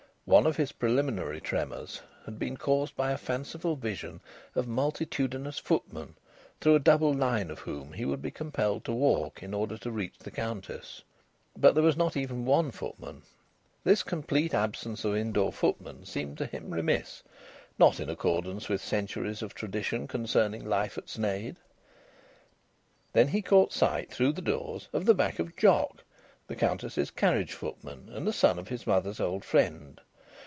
[0.25, 4.21] One of his preliminary tremors had been caused by a fanciful vision
[4.55, 6.15] of multitudinous footmen,
[6.61, 9.91] through a double line of whom he would be compelled to walk in order to
[9.91, 11.03] reach the Countess.
[11.57, 13.23] But there was not even one footman.
[13.83, 17.23] This complete absence of indoor footmen seemed to him remiss,
[17.77, 21.57] not in accordance with centuries of tradition concerning life at Sneyd.
[23.11, 26.05] Then he caught sight, through the doors, of the back of Jock,
[26.47, 29.99] the Countess's carriage footman and the son of his mother's old friend.